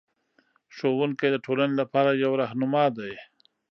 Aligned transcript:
ښوونکی 0.75 1.27
د 1.31 1.35
ټولنې 1.45 1.75
لپاره 1.81 2.11
یو 2.23 2.31
رهنما 2.41 2.85
دی. 2.97 3.13